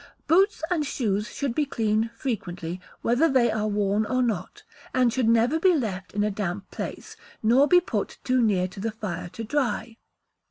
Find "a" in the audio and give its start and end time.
6.23-6.31